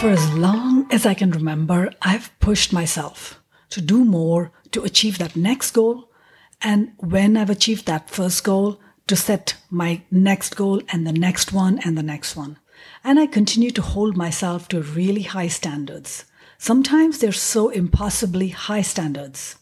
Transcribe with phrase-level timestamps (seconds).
[0.00, 3.38] For as long as I can remember, I've pushed myself
[3.68, 6.08] to do more to achieve that next goal.
[6.62, 11.52] And when I've achieved that first goal, to set my next goal and the next
[11.52, 12.58] one and the next one.
[13.04, 16.24] And I continue to hold myself to really high standards.
[16.56, 19.56] Sometimes they're so impossibly high standards.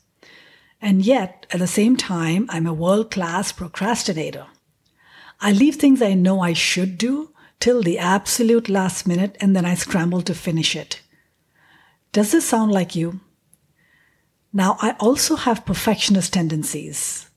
[0.81, 4.47] And yet, at the same time, I'm a world class procrastinator.
[5.41, 9.65] I leave things I know I should do till the absolute last minute and then
[9.65, 11.01] I scramble to finish it.
[12.13, 13.21] Does this sound like you?
[14.53, 17.29] Now, I also have perfectionist tendencies.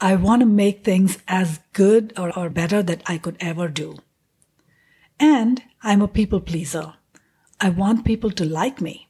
[0.00, 3.98] I want to make things as good or, or better that I could ever do.
[5.20, 6.94] And I'm a people pleaser.
[7.60, 9.08] I want people to like me.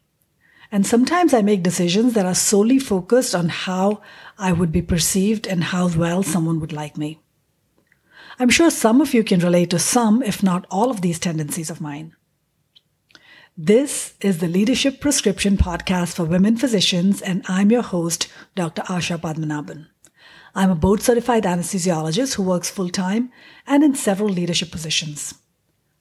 [0.72, 4.02] And sometimes I make decisions that are solely focused on how
[4.38, 7.20] I would be perceived and how well someone would like me.
[8.40, 11.70] I'm sure some of you can relate to some, if not all, of these tendencies
[11.70, 12.14] of mine.
[13.56, 18.82] This is the Leadership Prescription Podcast for Women Physicians, and I'm your host, Dr.
[18.82, 19.88] Asha Padmanabhan.
[20.54, 23.32] I'm a board certified anesthesiologist who works full time
[23.66, 25.34] and in several leadership positions.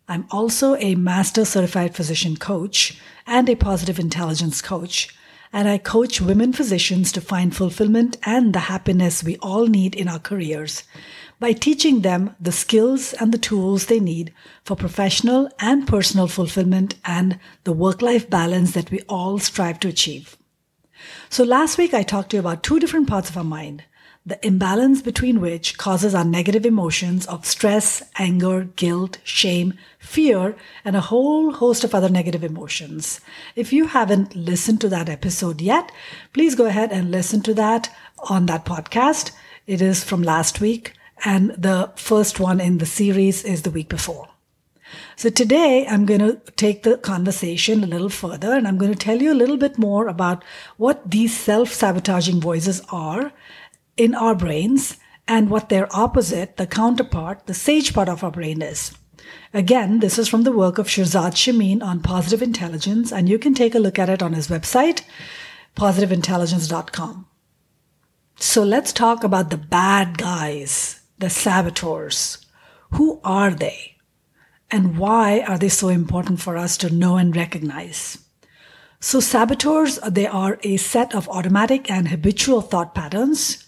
[0.08, 5.10] I'm also a master certified physician coach and a positive intelligence coach,
[5.52, 10.08] and I coach women physicians to find fulfillment and the happiness we all need in
[10.08, 10.84] our careers
[11.40, 16.96] by teaching them the skills and the tools they need for professional and personal fulfillment
[17.06, 20.38] and the work life balance that we all strive to achieve.
[21.30, 23.84] So last week I talked to you about two different parts of our mind
[24.26, 30.98] the imbalance between which causes our negative emotions of stress, anger, guilt, shame, fear, and
[30.98, 33.22] a whole host of other negative emotions.
[33.56, 35.94] If you haven't listened to that episode yet,
[36.34, 37.90] please go ahead and listen to that
[38.30, 39.32] on that podcast.
[39.66, 40.92] It is from last week
[41.26, 44.30] and the first one in the series is the week before.
[45.16, 48.98] So today I'm going to take the conversation a little further and I'm going to
[48.98, 50.44] tell you a little bit more about
[50.78, 53.34] what these self-sabotaging voices are
[53.98, 58.62] in our brains and what their opposite, the counterpart, the sage part of our brain
[58.62, 58.94] is.
[59.54, 63.54] Again, this is from the work of Shirzad Chamine on positive intelligence, and you can
[63.54, 65.02] take a look at it on his website,
[65.76, 67.26] positiveintelligence.com.
[68.38, 72.38] So let's talk about the bad guys the saboteurs.
[72.92, 73.96] Who are they?
[74.70, 78.18] And why are they so important for us to know and recognize?
[79.00, 83.66] So saboteurs, they are a set of automatic and habitual thought patterns,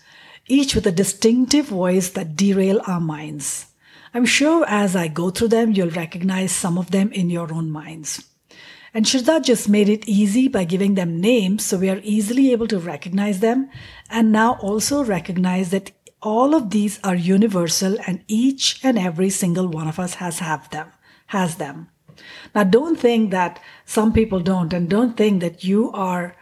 [0.48, 3.68] each with a distinctive voice that derail our minds.
[4.14, 7.70] I'm sure as I go through them, you'll recognize some of them in your own
[7.70, 8.26] minds.
[8.92, 12.68] And Shirzad just made it easy by giving them names so we are easily able
[12.68, 13.70] to recognize them
[14.10, 15.92] and now also recognize that
[16.22, 20.70] all of these are universal and each and every single one of us has have
[20.70, 20.92] them
[21.28, 21.90] has them.
[22.56, 26.36] Now don't think that some people don't and don't think that you are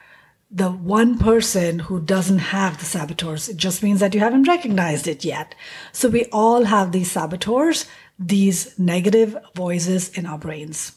[0.49, 3.49] the one person who doesn't have the saboteurs.
[3.49, 5.55] It just means that you haven't recognized it yet.
[5.91, 7.85] So we all have these saboteurs
[8.19, 10.93] these negative voices in our brains.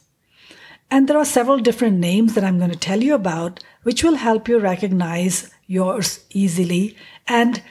[0.91, 4.17] And there are several different names that I'm going to tell you about, which will
[4.17, 6.97] help you recognize yours easily
[7.29, 7.63] and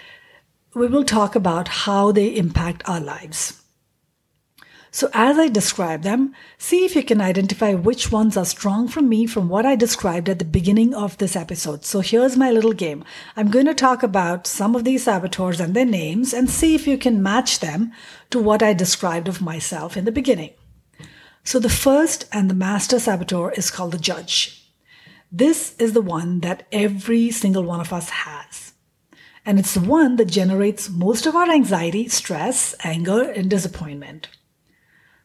[0.74, 3.62] we will talk about how they impact our lives.
[4.91, 9.02] So, as I describe them, see if you can identify which ones are strong for
[9.02, 11.85] me from what I described at the beginning of this episode.
[11.85, 13.03] So, here's my little game.
[13.35, 16.88] I'm going to talk about some of these saboteurs and their names and see if
[16.88, 17.91] you can match them
[18.31, 20.52] to what I described of myself in the beginning.
[21.44, 24.72] So, the first and the master saboteur is called the judge.
[25.31, 28.69] This is the one that every single one of us has.
[29.45, 34.29] And it's the one that generates most of our anxiety, stress, anger, and disappointment.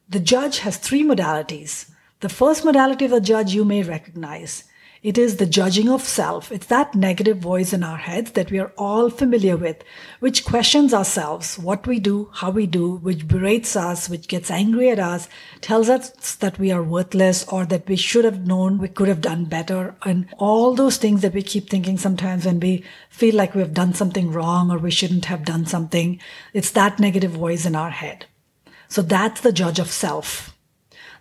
[0.09, 1.91] The judge has three modalities.
[2.21, 4.65] The first modality of the judge you may recognize.
[5.05, 6.51] It is the judging of self.
[6.51, 9.85] It's that negative voice in our heads that we are all familiar with,
[10.21, 14.89] which questions ourselves, what we do, how we do, which berates us, which gets angry
[14.89, 15.29] at us,
[15.61, 19.21] tells us that we are worthless or that we should have known we could have
[19.21, 19.95] done better.
[20.07, 23.75] And all those things that we keep thinking sometimes when we feel like we have
[23.75, 26.19] done something wrong or we shouldn't have done something.
[26.55, 28.25] It's that negative voice in our head.
[28.89, 30.57] So that's the judge of self.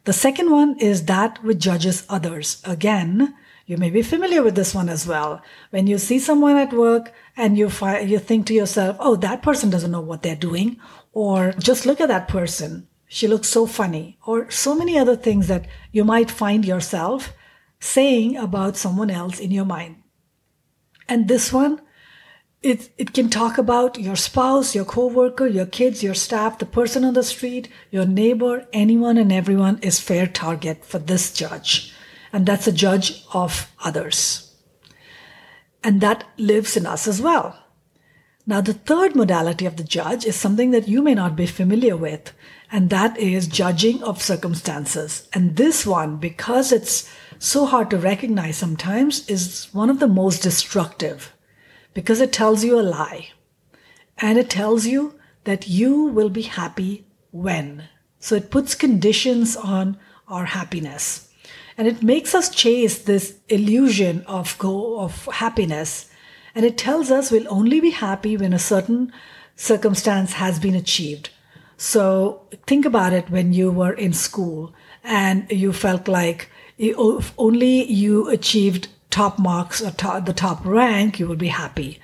[0.05, 2.61] The second one is that which judges others.
[2.63, 3.35] Again,
[3.65, 5.41] you may be familiar with this one as well.
[5.69, 9.41] When you see someone at work and you find, you think to yourself, "Oh, that
[9.41, 10.77] person doesn't know what they're doing,"
[11.13, 12.87] or "Just look at that person.
[13.07, 17.33] She looks so funny," or so many other things that you might find yourself
[17.79, 19.95] saying about someone else in your mind.
[21.07, 21.81] And this one,
[22.61, 27.03] it, it can talk about your spouse, your coworker, your kids, your staff, the person
[27.03, 31.92] on the street, your neighbor, anyone and everyone is fair target for this judge.
[32.33, 34.53] And that's a judge of others.
[35.83, 37.57] And that lives in us as well.
[38.45, 41.95] Now, the third modality of the judge is something that you may not be familiar
[41.95, 42.33] with,
[42.69, 45.29] and that is judging of circumstances.
[45.31, 47.09] And this one, because it's
[47.39, 51.31] so hard to recognize sometimes, is one of the most destructive
[51.93, 53.29] because it tells you a lie.
[54.17, 57.87] And it tells you that you will be happy when.
[58.19, 59.97] So it puts conditions on
[60.27, 61.29] our happiness.
[61.77, 66.09] And it makes us chase this illusion of go of happiness.
[66.55, 69.11] And it tells us we'll only be happy when a certain
[69.55, 71.29] circumstance has been achieved.
[71.77, 74.73] So think about it when you were in school
[75.03, 81.19] and you felt like if only you achieved top marks or top, the top rank,
[81.19, 81.99] you would be happy.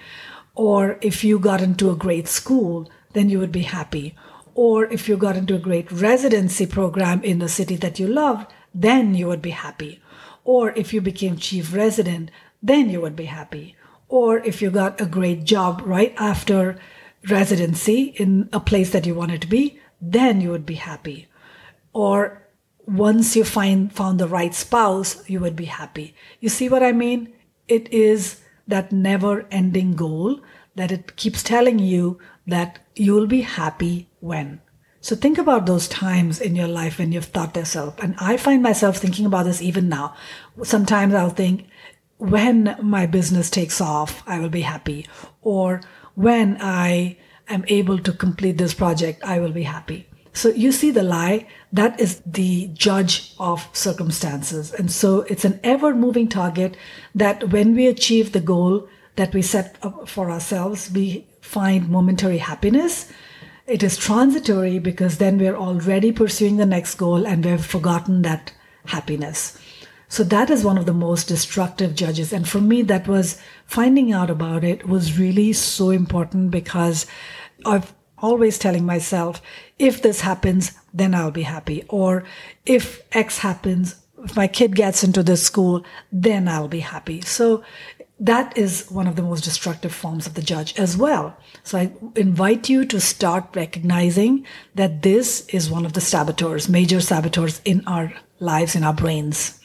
[0.56, 4.16] Or if you got into a great school, then you would be happy.
[4.54, 8.52] Or if you got into a great residency program in the city that you loved,
[8.74, 10.02] then you would be happy.
[10.44, 12.32] Or if you became chief resident,
[12.62, 13.76] then you would be happy.
[14.08, 16.78] Or if you got a great job right after
[17.30, 21.28] residency in a place that you wanted to be, then you would be happy.
[21.94, 22.44] Or
[22.86, 26.16] once you find found the right spouse, you would be happy.
[26.40, 27.34] You see what I mean?
[27.68, 30.40] It is that never ending goal
[30.76, 34.62] that it keeps telling you that you'll be happy when.
[35.02, 37.98] So think about those times in your life when you've thought yourself.
[38.00, 40.16] And I find myself thinking about this even now.
[40.64, 41.68] Sometimes I'll think,
[42.18, 45.08] when my business takes off, I will be happy.
[45.42, 45.82] Or
[46.16, 47.18] when I
[47.48, 50.06] am able to complete this project, I will be happy.
[50.34, 54.74] So you see the lie, that is the judge of circumstances.
[54.74, 56.76] And so it's an ever moving target
[57.16, 62.38] that when we achieve the goal that we set up for ourselves, we find momentary
[62.38, 63.12] happiness
[63.70, 68.52] it is transitory because then we're already pursuing the next goal and we've forgotten that
[68.86, 69.58] happiness.
[70.08, 72.34] So that is one of the most destructive judges.
[72.34, 77.06] And for me, that was finding out about it was really so important because
[77.64, 79.40] I've always telling myself,
[79.78, 81.86] if this happens, then I'll be happy.
[81.90, 82.24] Or
[82.66, 87.22] if X happens, if my kid gets into this school, then I'll be happy.
[87.22, 87.64] So
[88.20, 91.38] that is one of the most destructive forms of the judge as well.
[91.64, 94.46] So I invite you to start recognizing
[94.76, 99.62] that this is one of the saboteurs, major saboteurs in our lives, in our brains.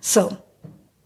[0.00, 0.44] So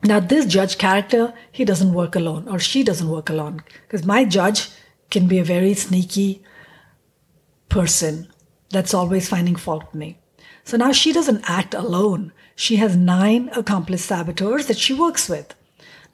[0.04, 4.24] now this judge character, he doesn't work alone or she doesn't work alone because my
[4.24, 4.68] judge
[5.10, 6.42] can be a very sneaky
[7.70, 8.30] person
[8.70, 10.18] that's always finding fault with me.
[10.64, 12.32] So now she doesn't act alone.
[12.54, 15.54] She has nine accomplice saboteurs that she works with.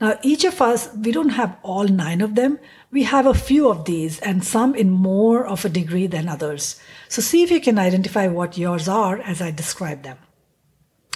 [0.00, 2.58] Now, each of us, we don't have all nine of them.
[2.90, 6.80] We have a few of these and some in more of a degree than others.
[7.08, 10.18] So see if you can identify what yours are as I describe them.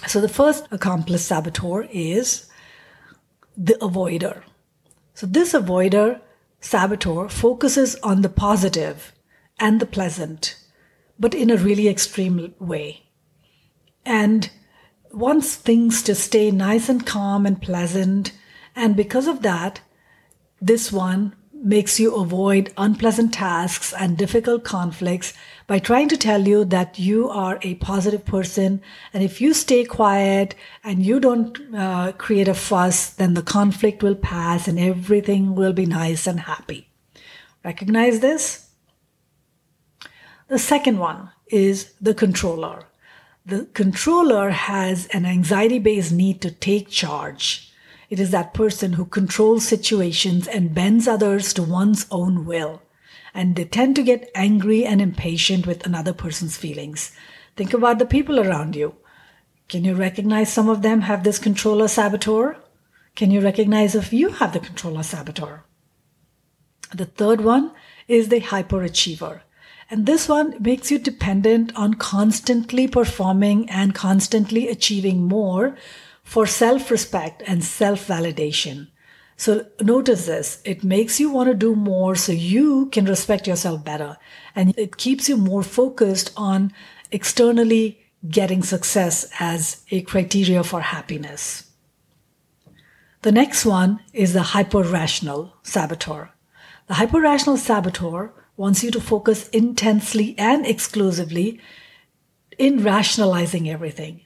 [0.06, 2.48] So the first accomplice saboteur is
[3.56, 4.42] the avoider.
[5.14, 6.20] So this avoider
[6.60, 9.12] saboteur focuses on the positive
[9.58, 10.56] and the pleasant,
[11.18, 13.06] but in a really extreme way.
[14.04, 14.50] And
[15.10, 18.32] wants things to stay nice and calm and pleasant
[18.76, 19.80] and because of that,
[20.60, 25.32] this one makes you avoid unpleasant tasks and difficult conflicts
[25.66, 28.80] by trying to tell you that you are a positive person.
[29.12, 34.02] And if you stay quiet and you don't uh, create a fuss, then the conflict
[34.02, 36.90] will pass and everything will be nice and happy.
[37.64, 38.68] Recognize this?
[40.48, 42.84] The second one is the controller.
[43.44, 47.72] The controller has an anxiety based need to take charge.
[48.08, 52.82] It is that person who controls situations and bends others to one's own will.
[53.34, 57.12] And they tend to get angry and impatient with another person's feelings.
[57.56, 58.94] Think about the people around you.
[59.68, 62.56] Can you recognize some of them have this controller saboteur?
[63.16, 65.64] Can you recognize if you have the controller saboteur?
[66.94, 67.72] The third one
[68.06, 69.40] is the hyperachiever.
[69.90, 75.76] And this one makes you dependent on constantly performing and constantly achieving more
[76.26, 78.88] for self respect and self validation.
[79.36, 80.60] So notice this.
[80.64, 84.16] It makes you want to do more so you can respect yourself better.
[84.54, 86.72] And it keeps you more focused on
[87.12, 91.70] externally getting success as a criteria for happiness.
[93.22, 96.30] The next one is the hyper rational saboteur.
[96.88, 101.60] The hyper rational saboteur wants you to focus intensely and exclusively
[102.58, 104.22] in rationalizing everything.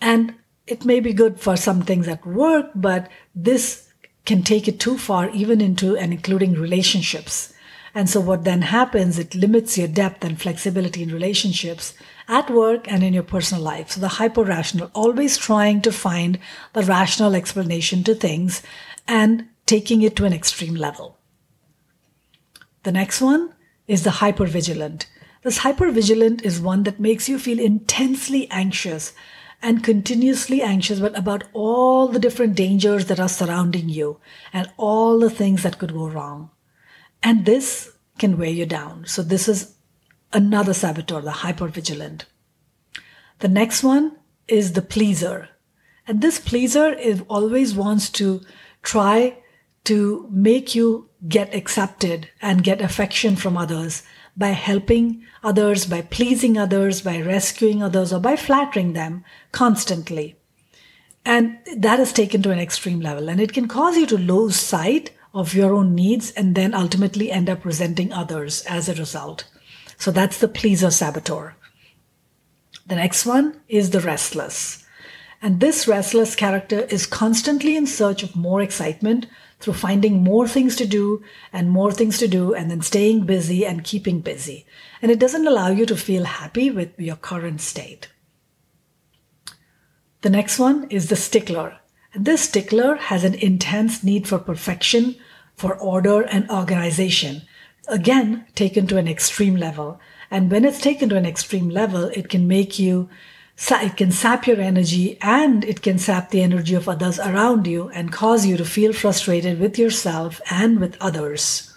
[0.00, 0.34] And
[0.66, 3.88] it may be good for some things at work, but this
[4.24, 7.52] can take it too far, even into and including relationships.
[7.94, 11.94] And so what then happens, it limits your depth and flexibility in relationships
[12.28, 13.90] at work and in your personal life.
[13.90, 16.38] So the hyper rational, always trying to find
[16.72, 18.62] the rational explanation to things
[19.08, 21.18] and taking it to an extreme level.
[22.84, 23.54] The next one
[23.88, 25.06] is the hyper vigilant.
[25.42, 29.12] This hyper vigilant is one that makes you feel intensely anxious
[29.62, 34.18] and continuously anxious but about all the different dangers that are surrounding you
[34.52, 36.50] and all the things that could go wrong.
[37.22, 39.06] And this can weigh you down.
[39.06, 39.74] So this is
[40.32, 42.22] another saboteur, the hypervigilant.
[43.40, 44.16] The next one
[44.48, 45.48] is the pleaser.
[46.06, 48.40] And this pleaser is always wants to
[48.82, 49.38] try
[49.84, 54.02] to make you get accepted and get affection from others
[54.36, 60.36] by helping others, by pleasing others, by rescuing others, or by flattering them constantly.
[61.24, 63.28] And that is taken to an extreme level.
[63.28, 67.30] And it can cause you to lose sight of your own needs and then ultimately
[67.30, 69.44] end up resenting others as a result.
[69.96, 71.54] So that's the pleaser saboteur.
[72.86, 74.84] The next one is the restless.
[75.42, 79.26] And this restless character is constantly in search of more excitement
[79.58, 83.64] through finding more things to do and more things to do and then staying busy
[83.64, 84.66] and keeping busy.
[85.00, 88.08] And it doesn't allow you to feel happy with your current state.
[90.22, 91.78] The next one is the stickler.
[92.12, 95.16] And this stickler has an intense need for perfection,
[95.56, 97.42] for order and organization.
[97.88, 100.00] Again, taken to an extreme level.
[100.30, 103.08] And when it's taken to an extreme level, it can make you
[103.68, 107.88] it can sap your energy and it can sap the energy of others around you
[107.90, 111.72] and cause you to feel frustrated with yourself and with others.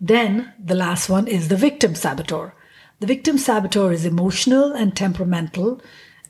[0.00, 2.54] Then the last one is the victim saboteur.
[3.00, 5.80] The victim saboteur is emotional and temperamental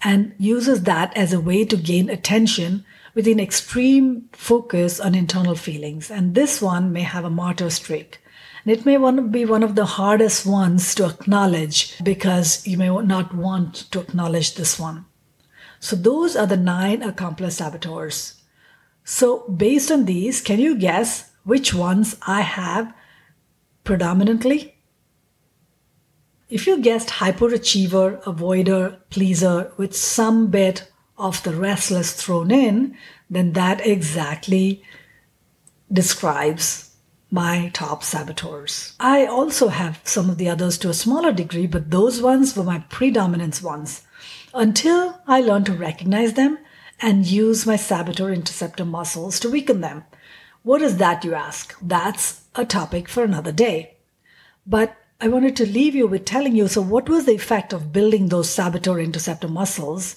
[0.02, 2.84] and uses that as a way to gain attention
[3.14, 6.11] with an extreme focus on internal feelings.
[6.11, 8.21] And this one may have a martyr streak.
[8.64, 13.35] And it may be one of the hardest ones to acknowledge because you may not
[13.35, 15.07] want to acknowledge this one.
[15.81, 18.40] So those are the nine accomplice saboteurs.
[19.04, 22.95] So based on these, can you guess which ones I have
[23.83, 24.76] predominantly?
[26.49, 30.88] If you guessed hyperachiever, avoider, pleaser with some bit
[31.19, 32.97] of the restless thrown in,
[33.28, 34.85] then that exactly
[35.90, 36.91] describes
[37.32, 38.94] my top saboteurs.
[39.00, 42.62] I also have some of the others to a smaller degree, but those ones were
[42.62, 44.02] my predominance ones
[44.52, 46.58] until I learned to recognize them
[47.00, 50.04] and use my saboteur interceptor muscles to weaken them.
[50.62, 51.74] What is that, you ask?
[51.80, 53.96] That's a topic for another day.
[54.66, 57.94] But I wanted to leave you with telling you so, what was the effect of
[57.94, 60.16] building those saboteur interceptor muscles?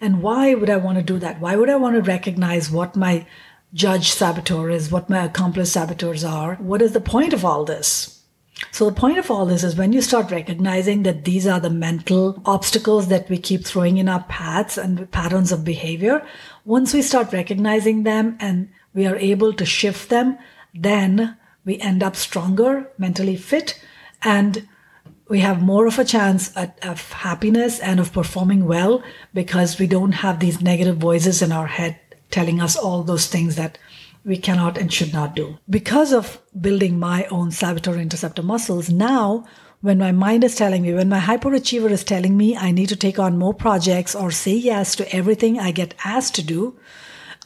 [0.00, 1.40] And why would I want to do that?
[1.40, 3.26] Why would I want to recognize what my
[3.74, 6.56] judge saboteur is, what my accomplice saboteurs are.
[6.56, 8.22] What is the point of all this?
[8.70, 11.70] So the point of all this is when you start recognizing that these are the
[11.70, 16.24] mental obstacles that we keep throwing in our paths and patterns of behavior,
[16.64, 20.38] once we start recognizing them and we are able to shift them,
[20.74, 23.80] then we end up stronger, mentally fit,
[24.22, 24.68] and
[25.28, 29.02] we have more of a chance at, of happiness and of performing well
[29.32, 31.98] because we don't have these negative voices in our head
[32.32, 33.78] telling us all those things that
[34.24, 35.58] we cannot and should not do.
[35.68, 39.46] Because of building my own saboteur interceptor muscles, now
[39.80, 42.96] when my mind is telling me, when my hyperachiever is telling me I need to
[42.96, 46.78] take on more projects or say yes to everything I get asked to do,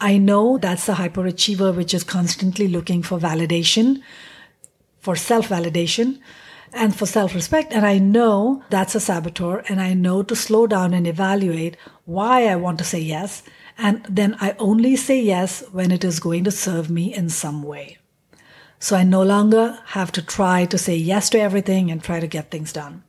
[0.01, 4.03] I know that's the hyperachiever which is constantly looking for validation,
[5.01, 6.19] for self validation,
[6.75, 7.73] and for self respect.
[7.73, 12.49] And I know that's a saboteur, and I know to slow down and evaluate why
[12.49, 13.43] I want to say yes
[13.79, 17.63] and then I only say yes when it is going to serve me in some
[17.63, 17.99] way.
[18.79, 22.27] So I no longer have to try to say yes to everything and try to
[22.27, 23.03] get things done.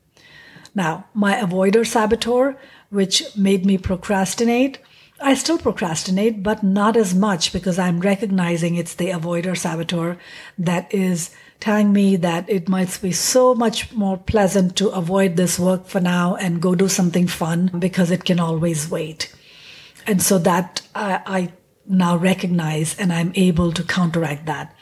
[0.74, 2.58] Now, my avoider saboteur,
[2.90, 4.80] which made me procrastinate,
[5.20, 10.18] I still procrastinate, but not as much because I'm recognizing it's the avoider saboteur
[10.60, 15.58] that is telling me that it might be so much more pleasant to avoid this
[15.58, 19.34] work for now and go do something fun because it can always wait.
[20.08, 21.54] And so that I, I
[21.86, 24.74] now recognize and I'm able to counteract that.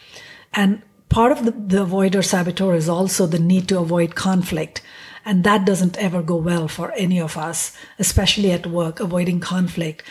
[0.53, 4.82] And part of the, the avoider saboteur is also the need to avoid conflict.
[5.25, 10.03] And that doesn't ever go well for any of us, especially at work, avoiding conflict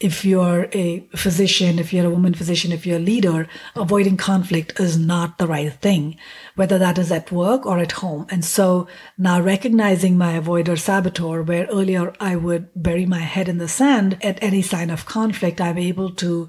[0.00, 4.80] if you're a physician, if you're a woman physician, if you're a leader, avoiding conflict
[4.80, 6.16] is not the right thing,
[6.56, 8.26] whether that is at work or at home.
[8.30, 8.88] And so
[9.18, 14.16] now recognizing my avoider saboteur, where earlier I would bury my head in the sand
[14.22, 16.48] at any sign of conflict, I'm able to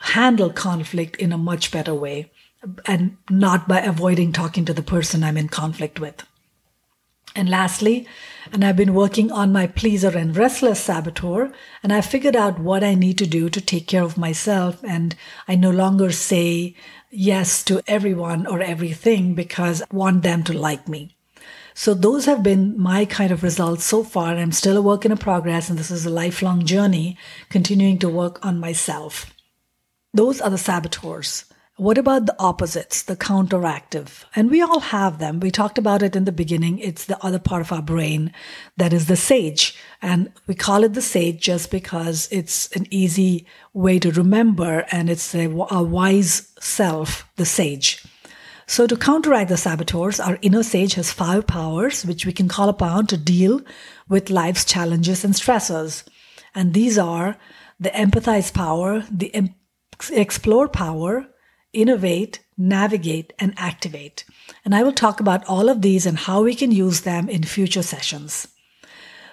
[0.00, 2.30] handle conflict in a much better way
[2.86, 6.24] and not by avoiding talking to the person I'm in conflict with.
[7.34, 8.06] And lastly,
[8.52, 12.82] and I've been working on my pleaser and restless saboteur, and I figured out what
[12.82, 14.82] I need to do to take care of myself.
[14.82, 15.14] And
[15.46, 16.74] I no longer say
[17.10, 21.14] yes to everyone or everything because I want them to like me.
[21.74, 24.34] So those have been my kind of results so far.
[24.34, 27.16] I'm still a work in progress, and this is a lifelong journey,
[27.50, 29.32] continuing to work on myself.
[30.12, 31.44] Those are the saboteurs.
[31.78, 34.24] What about the opposites, the counteractive?
[34.34, 35.38] And we all have them.
[35.38, 36.80] We talked about it in the beginning.
[36.80, 38.32] It's the other part of our brain
[38.76, 39.76] that is the sage.
[40.02, 45.08] And we call it the sage just because it's an easy way to remember and
[45.08, 48.04] it's a, a wise self, the sage.
[48.66, 52.68] So to counteract the saboteurs, our inner sage has five powers which we can call
[52.68, 53.60] upon to deal
[54.08, 56.02] with life's challenges and stressors.
[56.56, 57.38] And these are
[57.78, 59.54] the empathize power, the em-
[60.10, 61.28] explore power,
[61.72, 64.24] innovate, navigate, and activate.
[64.64, 67.42] And I will talk about all of these and how we can use them in
[67.42, 68.48] future sessions.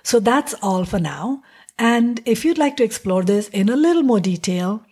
[0.04, 1.42] So that's all for now.
[1.78, 4.84] And if you'd like to explore this in a little more detail,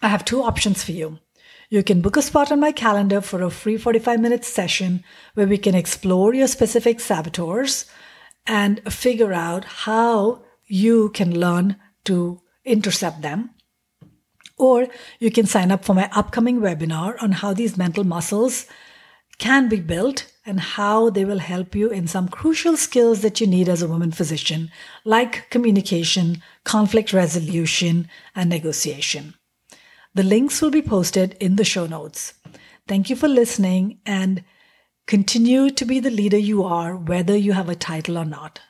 [0.00, 1.18] I have two options for you.
[1.70, 5.46] You can book a spot on my calendar for a free 45 minute session where
[5.46, 7.84] we can explore your specific saboteurs
[8.46, 13.50] and figure out how you can learn to intercept them.
[14.58, 14.88] Or
[15.20, 18.66] you can sign up for my upcoming webinar on how these mental muscles
[19.38, 23.46] can be built and how they will help you in some crucial skills that you
[23.46, 24.70] need as a woman physician,
[25.04, 29.34] like communication, conflict resolution, and negotiation.
[30.14, 32.34] The links will be posted in the show notes.
[32.88, 34.42] Thank you for listening and
[35.06, 38.60] continue to be the leader you are, whether you have a title or not.